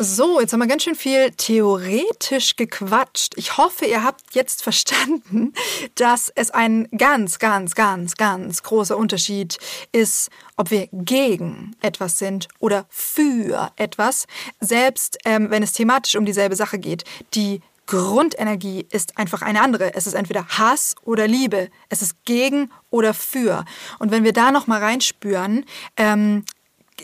[0.07, 3.33] So, jetzt haben wir ganz schön viel theoretisch gequatscht.
[3.37, 5.55] Ich hoffe, ihr habt jetzt verstanden,
[5.95, 9.57] dass es ein ganz, ganz, ganz, ganz großer Unterschied
[9.93, 14.27] ist, ob wir gegen etwas sind oder für etwas,
[14.61, 17.05] selbst ähm, wenn es thematisch um dieselbe Sache geht.
[17.33, 19.95] Die Grundenergie ist einfach eine andere.
[19.95, 21.71] Es ist entweder Hass oder Liebe.
[21.88, 23.64] Es ist gegen oder für.
[23.99, 25.64] Und wenn wir da noch mal reinspüren,
[25.97, 26.45] ähm,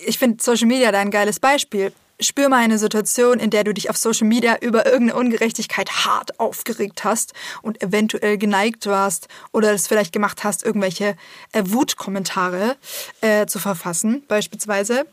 [0.05, 3.75] ich finde Social Media da ein geiles Beispiel spür mal eine Situation, in der du
[3.75, 9.73] dich auf Social Media über irgendeine Ungerechtigkeit hart aufgeregt hast und eventuell geneigt warst oder
[9.73, 11.17] es vielleicht gemacht hast, irgendwelche
[11.53, 12.77] äh, Wutkommentare
[13.21, 15.07] äh, zu verfassen, beispielsweise.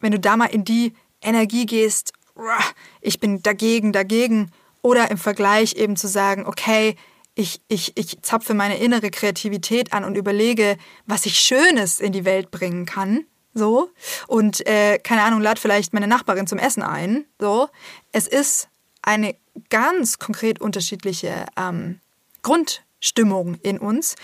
[0.00, 2.12] Wenn du da mal in die Energie gehst,
[3.00, 4.50] ich bin dagegen, dagegen,
[4.82, 6.96] oder im Vergleich eben zu sagen, okay,
[7.34, 12.24] ich, ich, ich zapfe meine innere Kreativität an und überlege, was ich Schönes in die
[12.24, 13.90] Welt bringen kann, so
[14.26, 17.68] und äh, keine Ahnung, lad vielleicht meine Nachbarin zum Essen ein, so.
[18.12, 18.68] Es ist
[19.02, 19.34] eine
[19.70, 22.00] ganz konkret unterschiedliche ähm,
[22.42, 24.16] Grundstimmung in uns,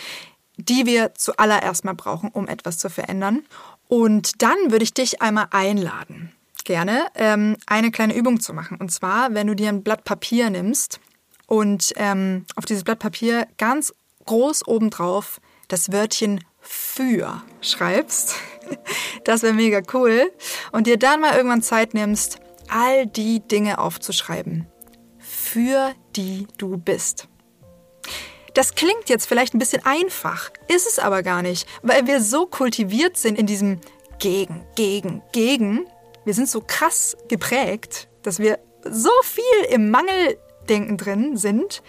[0.56, 3.44] die wir zuallererst mal brauchen, um etwas zu verändern.
[3.88, 6.32] Und dann würde ich dich einmal einladen,
[6.64, 8.78] gerne ähm, eine kleine Übung zu machen.
[8.78, 11.00] Und zwar, wenn du dir ein Blatt Papier nimmst
[11.46, 18.34] und ähm, auf dieses Blatt Papier ganz groß obendrauf das Wörtchen für schreibst.
[19.24, 20.30] Das wäre mega cool.
[20.70, 24.66] Und dir dann mal irgendwann Zeit nimmst, all die Dinge aufzuschreiben,
[25.18, 27.28] für die du bist.
[28.54, 32.46] Das klingt jetzt vielleicht ein bisschen einfach, ist es aber gar nicht, weil wir so
[32.46, 33.80] kultiviert sind in diesem
[34.18, 35.86] Gegen, Gegen, Gegen.
[36.24, 41.82] Wir sind so krass geprägt, dass wir so viel im Mangeldenken drin sind,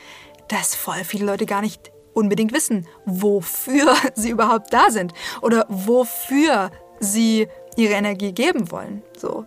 [0.50, 6.72] dass voll viele Leute gar nicht unbedingt wissen, wofür sie überhaupt da sind oder wofür
[7.00, 9.04] sie ihre Energie geben wollen.
[9.16, 9.46] So.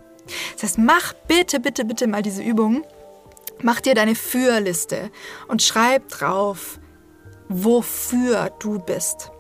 [0.54, 2.85] Das heißt, mach bitte, bitte, bitte mal diese Übung.
[3.62, 5.11] Mach dir deine Fürliste
[5.48, 6.78] und schreib drauf,
[7.48, 9.33] wofür du bist.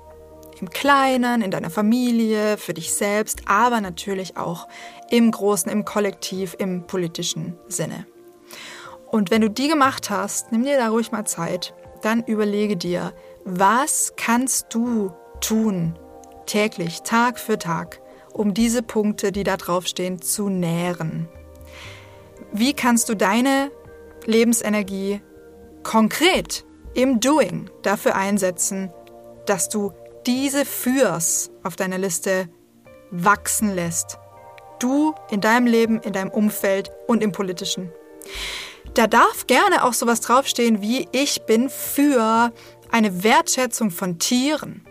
[0.60, 4.68] Im Kleinen, in deiner Familie, für dich selbst, aber natürlich auch
[5.08, 8.06] im Großen, im Kollektiv, im politischen Sinne.
[9.10, 13.12] Und wenn du die gemacht hast, nimm dir da ruhig mal Zeit dann überlege dir,
[13.44, 15.98] was kannst du tun,
[16.46, 18.00] täglich, Tag für Tag,
[18.32, 21.28] um diese Punkte, die da draufstehen, zu nähren.
[22.52, 23.70] Wie kannst du deine
[24.24, 25.20] Lebensenergie
[25.82, 28.92] konkret im Doing dafür einsetzen,
[29.46, 29.92] dass du
[30.26, 32.48] diese Fürs auf deiner Liste
[33.10, 34.18] wachsen lässt?
[34.78, 37.92] Du in deinem Leben, in deinem Umfeld und im politischen.
[38.94, 42.52] Da darf gerne auch sowas draufstehen wie ich bin für
[42.90, 44.84] eine Wertschätzung von Tieren.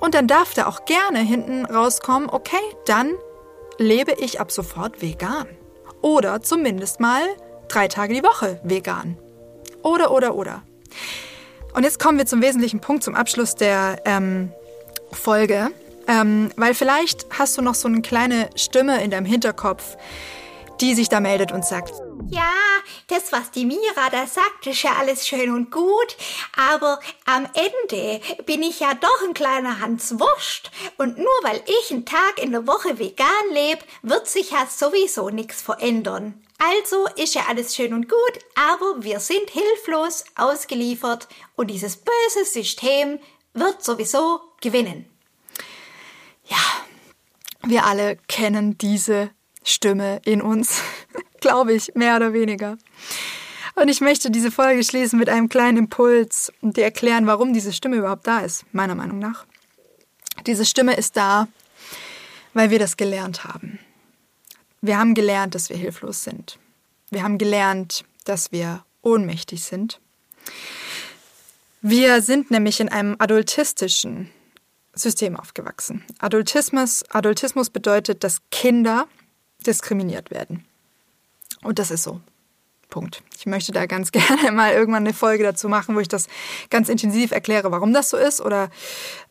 [0.00, 3.12] Und dann darf da auch gerne hinten rauskommen, okay, dann
[3.78, 5.46] lebe ich ab sofort vegan.
[6.02, 7.22] Oder zumindest mal
[7.68, 9.18] drei Tage die Woche vegan.
[9.82, 10.62] Oder, oder, oder.
[11.74, 14.52] Und jetzt kommen wir zum wesentlichen Punkt, zum Abschluss der ähm,
[15.12, 15.68] Folge.
[16.08, 19.96] Ähm, weil vielleicht hast du noch so eine kleine Stimme in deinem Hinterkopf,
[20.80, 21.94] die sich da meldet und sagt,
[22.28, 22.52] ja,
[23.08, 26.16] das, was die Mira da sagt, ist ja alles schön und gut,
[26.56, 31.92] aber am Ende bin ich ja doch ein kleiner Hans Wurst und nur weil ich
[31.92, 36.42] einen Tag in der Woche vegan lebe, wird sich ja sowieso nichts verändern.
[36.58, 42.44] Also ist ja alles schön und gut, aber wir sind hilflos ausgeliefert und dieses böse
[42.44, 43.18] System
[43.52, 45.08] wird sowieso gewinnen.
[46.44, 46.56] Ja,
[47.66, 49.30] wir alle kennen diese
[49.66, 50.80] Stimme in uns,
[51.40, 52.78] glaube ich, mehr oder weniger.
[53.74, 57.72] Und ich möchte diese Folge schließen mit einem kleinen Impuls und dir erklären, warum diese
[57.72, 59.44] Stimme überhaupt da ist, meiner Meinung nach.
[60.46, 61.48] Diese Stimme ist da,
[62.54, 63.78] weil wir das gelernt haben.
[64.80, 66.58] Wir haben gelernt, dass wir hilflos sind.
[67.10, 70.00] Wir haben gelernt, dass wir ohnmächtig sind.
[71.82, 74.30] Wir sind nämlich in einem adultistischen
[74.94, 76.04] System aufgewachsen.
[76.18, 79.06] Adultismus, Adultismus bedeutet, dass Kinder
[79.64, 80.64] diskriminiert werden.
[81.62, 82.20] Und das ist so.
[82.88, 83.22] Punkt.
[83.36, 86.28] Ich möchte da ganz gerne mal irgendwann eine Folge dazu machen, wo ich das
[86.70, 88.70] ganz intensiv erkläre, warum das so ist oder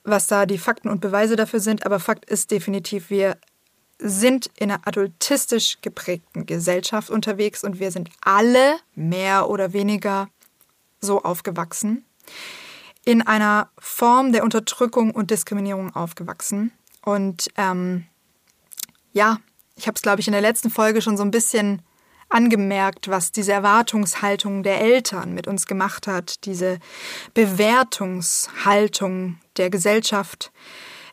[0.04, 1.86] was da die Fakten und Beweise dafür sind.
[1.86, 3.38] Aber Fakt ist definitiv, wir
[3.98, 10.28] sind in einer adultistisch geprägten Gesellschaft unterwegs und wir sind alle mehr oder weniger
[11.00, 12.04] so aufgewachsen,
[13.06, 16.72] in einer Form der Unterdrückung und Diskriminierung aufgewachsen.
[17.04, 18.06] Und ähm,
[19.14, 19.38] ja,
[19.76, 21.82] ich habe es, glaube ich, in der letzten Folge schon so ein bisschen
[22.30, 26.80] angemerkt, was diese Erwartungshaltung der Eltern mit uns gemacht hat, diese
[27.34, 30.52] Bewertungshaltung der Gesellschaft,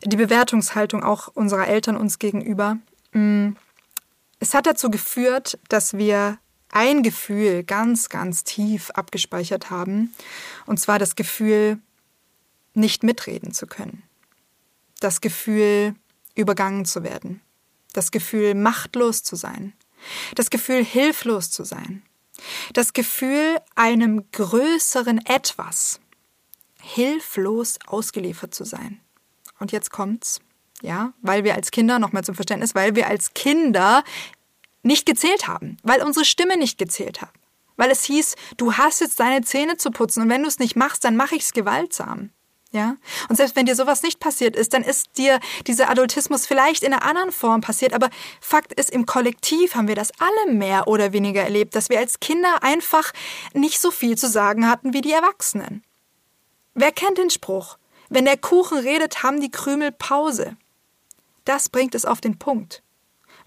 [0.03, 2.77] die Bewertungshaltung auch unserer Eltern uns gegenüber.
[3.11, 3.49] Mm,
[4.39, 6.39] es hat dazu geführt, dass wir
[6.71, 10.13] ein Gefühl ganz, ganz tief abgespeichert haben,
[10.65, 11.77] und zwar das Gefühl,
[12.73, 14.03] nicht mitreden zu können.
[14.99, 15.95] Das Gefühl,
[16.35, 17.41] übergangen zu werden.
[17.93, 19.73] Das Gefühl, machtlos zu sein.
[20.35, 22.03] Das Gefühl, hilflos zu sein.
[22.73, 25.99] Das Gefühl, einem größeren Etwas
[26.81, 28.99] hilflos ausgeliefert zu sein.
[29.59, 30.41] Und jetzt kommt's,
[30.81, 34.03] ja, weil wir als Kinder, nochmal zum Verständnis, weil wir als Kinder
[34.81, 37.31] nicht gezählt haben, weil unsere Stimme nicht gezählt hat.
[37.77, 40.75] Weil es hieß, du hast jetzt deine Zähne zu putzen und wenn du es nicht
[40.75, 42.29] machst, dann mache ich es gewaltsam.
[42.73, 42.97] Ja?
[43.29, 46.91] Und selbst wenn dir sowas nicht passiert ist, dann ist dir dieser Adultismus vielleicht in
[46.91, 47.93] einer anderen Form passiert.
[47.93, 48.09] Aber
[48.41, 52.19] Fakt ist, im Kollektiv haben wir das alle mehr oder weniger erlebt, dass wir als
[52.19, 53.13] Kinder einfach
[53.53, 55.83] nicht so viel zu sagen hatten wie die Erwachsenen.
[56.73, 57.77] Wer kennt den Spruch?
[58.09, 60.57] Wenn der Kuchen redet, haben die Krümel Pause.
[61.45, 62.81] Das bringt es auf den Punkt.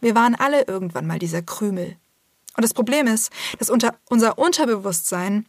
[0.00, 1.96] Wir waren alle irgendwann mal dieser Krümel.
[2.56, 5.46] Und das Problem ist, dass unter unser Unterbewusstsein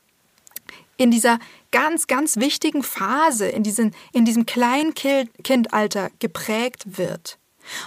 [0.98, 1.40] in dieser
[1.72, 7.38] ganz, ganz wichtigen Phase, in, diesen, in diesem Kleinkindalter geprägt wird.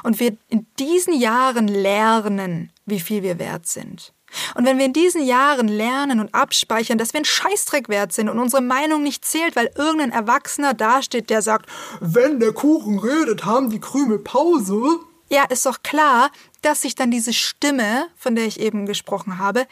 [0.03, 4.13] Und wir in diesen Jahren lernen, wie viel wir wert sind.
[4.55, 8.29] Und wenn wir in diesen Jahren lernen und abspeichern, dass wir ein Scheißdreck wert sind
[8.29, 11.69] und unsere Meinung nicht zählt, weil irgendein Erwachsener dasteht, der sagt,
[12.01, 16.31] wenn der Kuchen redet, haben die Krümel Pause, ja, ist doch klar,
[16.63, 19.67] dass sich dann diese Stimme, von der ich eben gesprochen habe,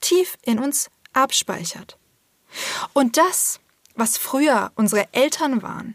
[0.00, 1.96] tief in uns abspeichert.
[2.92, 3.60] Und das,
[3.94, 5.94] was früher unsere Eltern waren,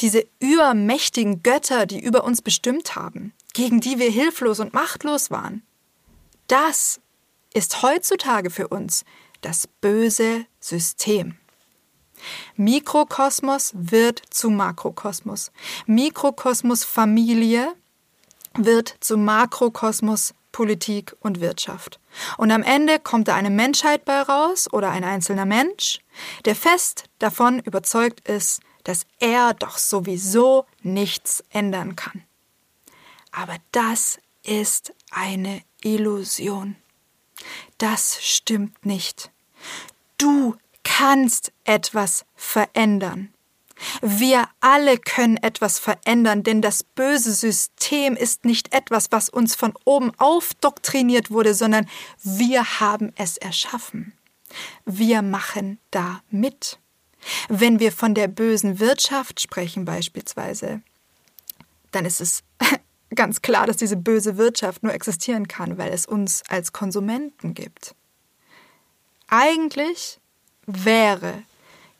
[0.00, 5.62] diese übermächtigen Götter, die über uns bestimmt haben, gegen die wir hilflos und machtlos waren,
[6.46, 7.00] das
[7.52, 9.04] ist heutzutage für uns
[9.40, 11.36] das böse System.
[12.56, 15.52] Mikrokosmos wird zu Makrokosmos.
[15.86, 17.74] Mikrokosmos Familie
[18.54, 22.00] wird zu Makrokosmos Politik und Wirtschaft.
[22.36, 26.00] Und am Ende kommt da eine Menschheit bei raus oder ein einzelner Mensch,
[26.46, 32.24] der fest davon überzeugt ist, dass er doch sowieso nichts ändern kann.
[33.30, 36.74] Aber das ist eine Illusion.
[37.78, 39.30] Das stimmt nicht.
[40.16, 43.32] Du kannst etwas verändern.
[44.00, 49.74] Wir alle können etwas verändern, denn das böse System ist nicht etwas, was uns von
[49.84, 51.88] oben aufdoktriniert wurde, sondern
[52.22, 54.12] wir haben es erschaffen.
[54.84, 56.78] Wir machen da mit.
[57.48, 60.82] Wenn wir von der bösen Wirtschaft sprechen beispielsweise,
[61.90, 62.42] dann ist es
[63.14, 67.94] ganz klar, dass diese böse Wirtschaft nur existieren kann, weil es uns als Konsumenten gibt.
[69.28, 70.20] Eigentlich
[70.66, 71.42] wäre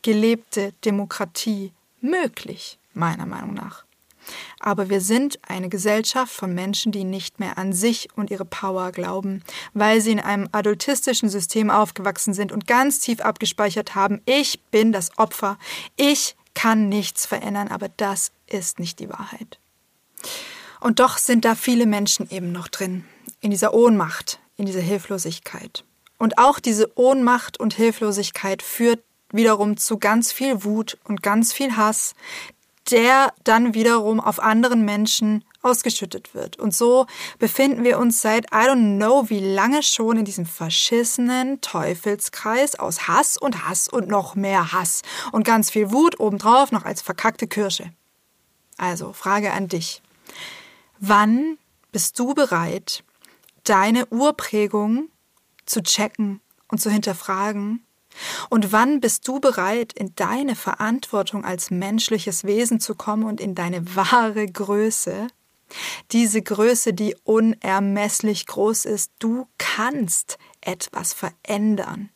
[0.08, 3.84] gelebte Demokratie möglich, meiner Meinung nach.
[4.58, 8.90] Aber wir sind eine Gesellschaft von Menschen, die nicht mehr an sich und ihre Power
[8.90, 9.42] glauben,
[9.74, 14.92] weil sie in einem adultistischen System aufgewachsen sind und ganz tief abgespeichert haben, ich bin
[14.92, 15.58] das Opfer,
[15.96, 19.58] ich kann nichts verändern, aber das ist nicht die Wahrheit.
[20.80, 23.04] Und doch sind da viele Menschen eben noch drin,
[23.40, 25.84] in dieser Ohnmacht, in dieser Hilflosigkeit.
[26.16, 31.76] Und auch diese Ohnmacht und Hilflosigkeit führt wiederum zu ganz viel Wut und ganz viel
[31.76, 32.14] Hass,
[32.90, 36.58] der dann wiederum auf anderen Menschen ausgeschüttet wird.
[36.58, 37.06] Und so
[37.38, 43.08] befinden wir uns seit I don't know wie lange schon in diesem verschissenen Teufelskreis aus
[43.08, 45.02] Hass und Hass und noch mehr Hass
[45.32, 47.90] und ganz viel Wut obendrauf noch als verkackte Kirsche.
[48.76, 50.02] Also, Frage an dich.
[51.00, 51.58] Wann
[51.90, 53.02] bist du bereit,
[53.64, 55.08] deine Urprägung
[55.66, 57.84] zu checken und zu hinterfragen
[58.50, 63.54] und wann bist du bereit, in deine Verantwortung als menschliches Wesen zu kommen und in
[63.54, 65.28] deine wahre Größe?
[66.12, 69.12] Diese Größe, die unermesslich groß ist.
[69.18, 72.10] Du kannst etwas verändern.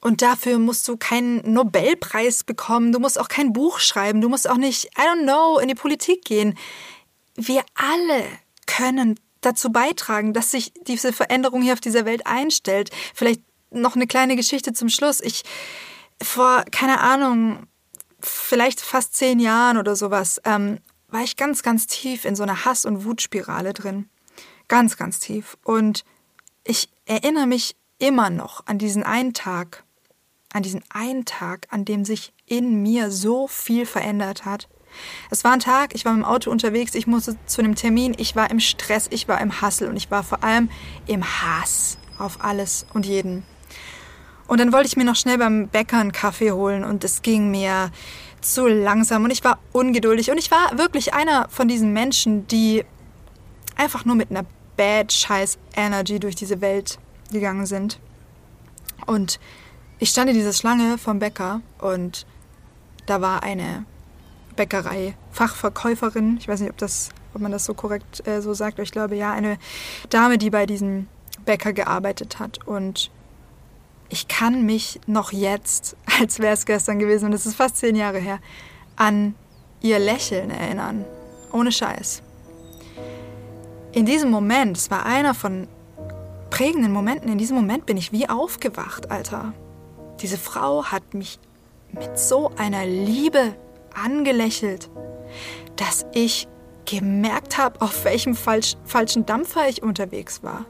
[0.00, 4.50] Und dafür musst du keinen Nobelpreis bekommen, du musst auch kein Buch schreiben, du musst
[4.50, 6.58] auch nicht, I don't know, in die Politik gehen.
[7.36, 8.24] Wir alle
[8.66, 12.90] können dazu beitragen, dass sich diese Veränderung hier auf dieser Welt einstellt.
[13.14, 13.42] Vielleicht
[13.72, 15.20] noch eine kleine Geschichte zum Schluss.
[15.20, 15.42] Ich
[16.22, 17.66] vor, keine Ahnung,
[18.20, 22.64] vielleicht fast zehn Jahren oder sowas, ähm, war ich ganz, ganz tief in so einer
[22.64, 24.08] Hass- und Wutspirale drin.
[24.68, 25.58] Ganz, ganz tief.
[25.64, 26.04] Und
[26.64, 29.84] ich erinnere mich immer noch an diesen einen Tag,
[30.52, 34.68] an diesen einen Tag, an dem sich in mir so viel verändert hat.
[35.30, 38.36] Es war ein Tag, ich war dem Auto unterwegs, ich musste zu einem Termin, ich
[38.36, 40.70] war im Stress, ich war im Hassel und ich war vor allem
[41.06, 43.44] im Hass auf alles und jeden.
[44.46, 47.50] Und dann wollte ich mir noch schnell beim Bäcker einen Kaffee holen und es ging
[47.50, 47.90] mir
[48.40, 50.30] zu langsam und ich war ungeduldig.
[50.30, 52.84] Und ich war wirklich einer von diesen Menschen, die
[53.76, 54.44] einfach nur mit einer
[54.76, 56.98] bad scheiß Energy durch diese Welt
[57.30, 58.00] gegangen sind.
[59.06, 59.38] Und
[59.98, 62.26] ich stand in dieser Schlange vom Bäcker und
[63.06, 63.84] da war eine
[64.56, 68.78] Bäckerei Fachverkäuferin, ich weiß nicht, ob das ob man das so korrekt äh, so sagt,
[68.78, 69.58] ich glaube ja, eine
[70.10, 71.08] Dame, die bei diesem
[71.44, 72.66] Bäcker gearbeitet hat.
[72.66, 73.10] Und
[74.12, 77.96] ich kann mich noch jetzt, als wäre es gestern gewesen, und es ist fast zehn
[77.96, 78.38] Jahre her,
[78.94, 79.34] an
[79.80, 81.04] ihr Lächeln erinnern.
[81.52, 82.22] Ohne Scheiß.
[83.92, 85.66] In diesem Moment, es war einer von
[86.50, 89.54] prägenden Momenten, in diesem Moment bin ich wie aufgewacht, Alter.
[90.20, 91.38] Diese Frau hat mich
[91.92, 93.54] mit so einer Liebe
[93.94, 94.90] angelächelt,
[95.76, 96.48] dass ich
[96.84, 100.66] gemerkt habe, auf welchem falsch, falschen Dampfer ich unterwegs war.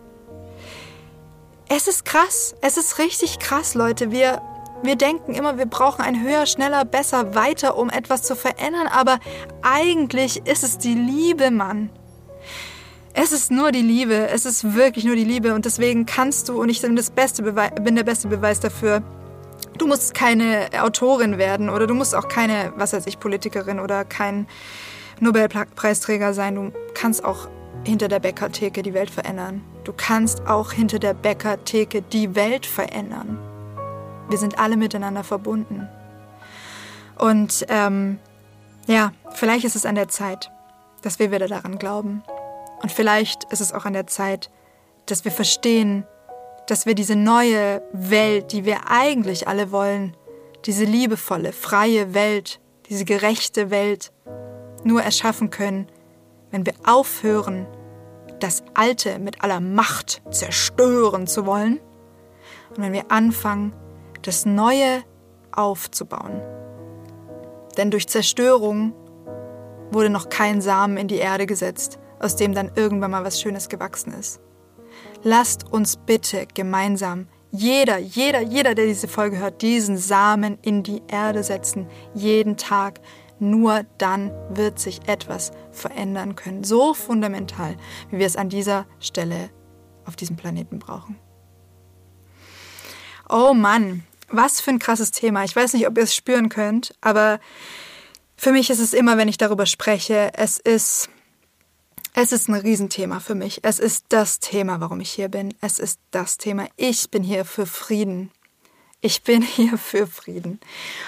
[1.74, 2.54] Es ist krass.
[2.60, 4.10] Es ist richtig krass, Leute.
[4.10, 4.42] Wir,
[4.82, 8.88] wir denken immer, wir brauchen ein höher, schneller, besser, weiter, um etwas zu verändern.
[8.88, 9.18] Aber
[9.62, 11.88] eigentlich ist es die Liebe, Mann.
[13.14, 14.28] Es ist nur die Liebe.
[14.28, 15.54] Es ist wirklich nur die Liebe.
[15.54, 19.02] Und deswegen kannst du, und ich bin, das beste bin der beste Beweis dafür,
[19.78, 24.04] du musst keine Autorin werden oder du musst auch keine, was weiß ich, Politikerin oder
[24.04, 24.46] kein
[25.20, 26.54] Nobelpreisträger sein.
[26.54, 27.48] Du kannst auch
[27.86, 29.62] hinter der Bäckertheke die Welt verändern.
[29.84, 33.38] Du kannst auch hinter der Bäckertheke die Welt verändern.
[34.28, 35.88] Wir sind alle miteinander verbunden.
[37.18, 38.18] Und ähm,
[38.86, 40.50] ja, vielleicht ist es an der Zeit,
[41.02, 42.22] dass wir wieder daran glauben.
[42.80, 44.50] Und vielleicht ist es auch an der Zeit,
[45.06, 46.04] dass wir verstehen,
[46.68, 50.16] dass wir diese neue Welt, die wir eigentlich alle wollen,
[50.64, 54.12] diese liebevolle, freie Welt, diese gerechte Welt,
[54.84, 55.88] nur erschaffen können,
[56.50, 57.66] wenn wir aufhören,
[58.42, 61.80] das Alte mit aller Macht zerstören zu wollen
[62.70, 63.72] und wenn wir anfangen,
[64.22, 65.02] das Neue
[65.52, 66.40] aufzubauen.
[67.76, 68.94] Denn durch Zerstörung
[69.90, 73.68] wurde noch kein Samen in die Erde gesetzt, aus dem dann irgendwann mal was Schönes
[73.68, 74.40] gewachsen ist.
[75.22, 81.02] Lasst uns bitte gemeinsam, jeder, jeder, jeder, der diese Folge hört, diesen Samen in die
[81.08, 83.00] Erde setzen, jeden Tag,
[83.38, 86.64] nur dann wird sich etwas verändern können.
[86.64, 87.76] So fundamental,
[88.10, 89.50] wie wir es an dieser Stelle
[90.04, 91.18] auf diesem Planeten brauchen.
[93.28, 95.44] Oh Mann, was für ein krasses Thema.
[95.44, 97.40] Ich weiß nicht, ob ihr es spüren könnt, aber
[98.36, 101.08] für mich ist es immer, wenn ich darüber spreche, es ist,
[102.14, 103.60] es ist ein Riesenthema für mich.
[103.62, 105.54] Es ist das Thema, warum ich hier bin.
[105.60, 106.66] Es ist das Thema.
[106.76, 108.30] Ich bin hier für Frieden.
[109.00, 110.60] Ich bin hier für Frieden.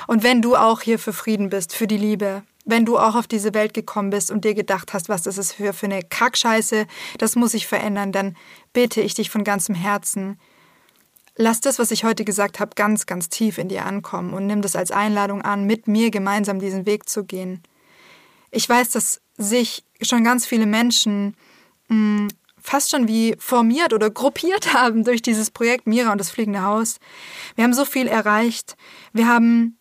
[0.06, 3.26] Und wenn du auch hier für Frieden bist, für die Liebe, wenn du auch auf
[3.26, 6.86] diese Welt gekommen bist und dir gedacht hast, was das ist für, für eine Kackscheiße,
[7.18, 8.36] das muss ich verändern, dann
[8.72, 10.38] bitte ich dich von ganzem Herzen,
[11.36, 14.62] lass das, was ich heute gesagt habe, ganz, ganz tief in dir ankommen und nimm
[14.62, 17.62] das als Einladung an, mit mir gemeinsam diesen Weg zu gehen.
[18.50, 21.36] Ich weiß, dass sich schon ganz viele Menschen
[21.88, 22.28] mh, mm,
[22.64, 26.98] fast schon wie formiert oder gruppiert haben durch dieses Projekt Mira und das fliegende Haus.
[27.56, 28.76] Wir haben so viel erreicht.
[29.12, 29.78] Wir haben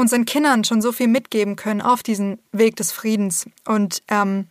[0.00, 3.46] unseren Kindern schon so viel mitgeben können auf diesen Weg des Friedens.
[3.66, 4.48] Und ähm,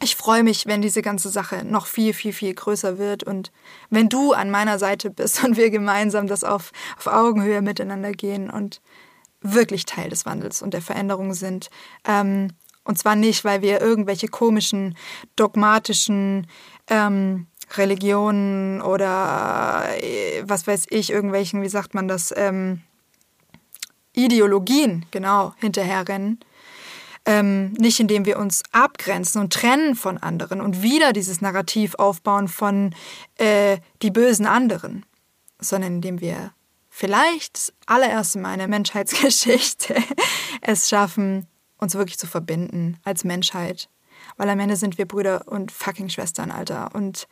[0.00, 3.52] ich freue mich, wenn diese ganze Sache noch viel, viel, viel größer wird und
[3.90, 8.50] wenn du an meiner Seite bist und wir gemeinsam das auf, auf Augenhöhe miteinander gehen
[8.50, 8.80] und
[9.40, 11.70] wirklich Teil des Wandels und der Veränderung sind.
[12.04, 12.52] Ähm,
[12.84, 14.96] und zwar nicht, weil wir irgendwelche komischen,
[15.36, 16.46] dogmatischen
[16.88, 22.80] ähm, Religionen oder äh, was weiß ich, irgendwelchen, wie sagt man das, ähm,
[24.24, 26.40] Ideologien, genau, hinterherrennen.
[27.24, 32.48] Ähm, nicht indem wir uns abgrenzen und trennen von anderen und wieder dieses Narrativ aufbauen
[32.48, 32.94] von
[33.36, 35.04] äh, die bösen anderen,
[35.60, 36.52] sondern indem wir
[36.88, 39.96] vielleicht das allererste Mal in der Menschheitsgeschichte
[40.62, 41.46] es schaffen,
[41.78, 43.88] uns wirklich zu verbinden als Menschheit
[44.36, 46.94] Weil am Ende sind wir Brüder und fucking Schwestern, Alter.
[46.94, 47.28] Und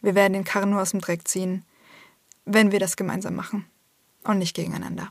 [0.00, 1.64] wir werden den Karren nur aus dem Dreck ziehen,
[2.44, 3.64] wenn wir das gemeinsam machen
[4.24, 5.10] und nicht gegeneinander.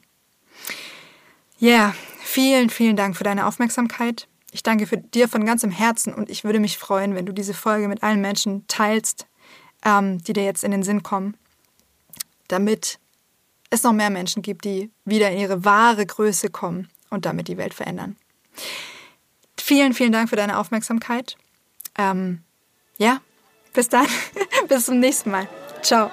[1.60, 4.28] Ja, yeah, vielen, vielen Dank für deine Aufmerksamkeit.
[4.52, 7.54] Ich danke für dir von ganzem Herzen und ich würde mich freuen, wenn du diese
[7.54, 9.28] Folge mit allen Menschen teilst,
[9.84, 11.36] ähm, die dir jetzt in den Sinn kommen,
[12.48, 13.00] damit
[13.70, 17.58] es noch mehr Menschen gibt, die wieder in ihre wahre Größe kommen und damit die
[17.58, 18.16] Welt verändern.
[19.60, 21.38] Vielen, vielen Dank für deine Aufmerksamkeit.
[21.98, 22.44] Ähm,
[22.98, 23.20] ja,
[23.74, 24.08] bis dann.
[24.70, 25.48] bis zum nächsten Mal.
[25.82, 26.12] Ciao.